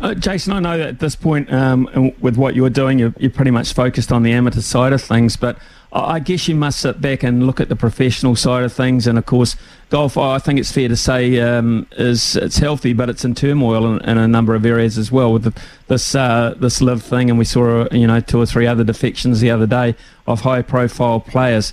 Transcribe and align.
Uh, 0.00 0.14
Jason, 0.14 0.52
I 0.52 0.60
know 0.60 0.78
that 0.78 0.88
at 0.88 0.98
this 0.98 1.14
point, 1.14 1.52
um, 1.52 2.14
with 2.20 2.36
what 2.36 2.54
you're 2.54 2.70
doing, 2.70 2.98
you're, 2.98 3.14
you're, 3.18 3.30
pretty 3.30 3.50
much 3.50 3.74
focused 3.74 4.10
on 4.10 4.22
the 4.22 4.32
amateur 4.32 4.60
side 4.60 4.92
of 4.92 5.02
things, 5.02 5.36
but 5.36 5.58
I 5.92 6.20
guess 6.20 6.48
you 6.48 6.54
must 6.54 6.80
sit 6.80 7.00
back 7.00 7.22
and 7.22 7.46
look 7.46 7.60
at 7.60 7.70
the 7.70 7.76
professional 7.76 8.36
side 8.36 8.62
of 8.62 8.72
things. 8.72 9.06
And 9.06 9.16
of 9.16 9.24
course, 9.24 9.56
golf, 9.88 10.18
I 10.18 10.38
think 10.38 10.58
it's 10.58 10.70
fair 10.70 10.88
to 10.88 10.96
say, 10.96 11.40
um, 11.40 11.86
is 11.92 12.36
it's 12.36 12.58
healthy, 12.58 12.92
but 12.92 13.08
it's 13.08 13.24
in 13.24 13.34
turmoil 13.34 13.94
in, 13.94 14.04
in 14.08 14.18
a 14.18 14.28
number 14.28 14.54
of 14.54 14.66
areas 14.66 14.98
as 14.98 15.10
well 15.10 15.32
with 15.32 15.44
the, 15.44 15.62
this 15.86 16.14
uh, 16.14 16.54
this 16.58 16.82
LIV 16.82 17.02
thing. 17.02 17.30
And 17.30 17.38
we 17.38 17.46
saw, 17.46 17.88
you 17.90 18.06
know, 18.06 18.20
two 18.20 18.38
or 18.38 18.44
three 18.44 18.66
other 18.66 18.84
defections 18.84 19.40
the 19.40 19.50
other 19.50 19.66
day 19.66 19.94
of 20.26 20.42
high-profile 20.42 21.20
players. 21.20 21.72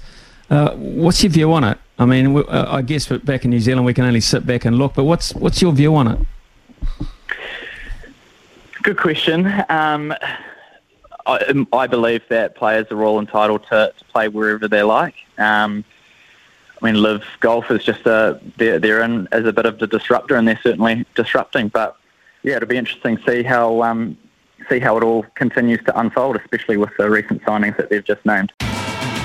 Uh, 0.49 0.71
what's 0.75 1.21
your 1.21 1.31
view 1.31 1.51
on 1.51 1.65
it? 1.65 1.77
I 1.99 2.05
mean, 2.05 2.37
uh, 2.37 2.67
I 2.69 2.81
guess 2.83 3.07
back 3.07 3.43
in 3.43 3.51
New 3.51 3.59
Zealand 3.59 3.85
we 3.85 3.93
can 3.93 4.05
only 4.05 4.21
sit 4.21 4.45
back 4.45 4.63
and 4.63 4.77
look, 4.77 4.93
but 4.95 5.03
what's 5.03 5.35
what's 5.35 5.61
your 5.61 5.73
view 5.73 5.93
on 5.95 6.07
it? 6.07 6.19
Good 8.85 8.99
question. 8.99 9.47
Um, 9.67 10.13
I, 11.25 11.65
I, 11.73 11.87
believe 11.87 12.21
that 12.29 12.53
players 12.53 12.85
are 12.91 13.03
all 13.03 13.19
entitled 13.19 13.63
to, 13.71 13.91
to 13.97 14.05
play 14.05 14.27
wherever 14.27 14.67
they 14.67 14.83
like. 14.83 15.15
Um, 15.39 15.83
I 16.79 16.85
mean, 16.85 17.01
LIV 17.01 17.23
Golf 17.39 17.71
is 17.71 17.83
just 17.83 18.05
a 18.05 18.39
they're, 18.57 18.77
they're 18.77 19.01
in 19.01 19.27
as 19.31 19.45
a 19.45 19.51
bit 19.51 19.65
of 19.65 19.81
a 19.81 19.87
disruptor, 19.87 20.35
and 20.35 20.47
they're 20.47 20.59
certainly 20.61 21.03
disrupting. 21.15 21.69
But 21.69 21.97
yeah, 22.43 22.57
it'll 22.57 22.67
be 22.67 22.77
interesting 22.77 23.17
to 23.17 23.23
see 23.23 23.41
how 23.41 23.81
um, 23.81 24.15
see 24.69 24.77
how 24.77 24.97
it 24.97 25.03
all 25.03 25.23
continues 25.33 25.83
to 25.85 25.99
unfold, 25.99 26.35
especially 26.35 26.77
with 26.77 26.91
the 26.99 27.09
recent 27.09 27.41
signings 27.41 27.77
that 27.77 27.89
they've 27.89 28.05
just 28.05 28.23
named. 28.23 28.53